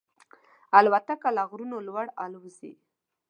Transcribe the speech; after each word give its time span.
الوتکه 0.77 1.29
له 1.37 1.43
غرونو 1.49 1.77
لوړ 1.87 2.05
الوزي. 2.23 2.73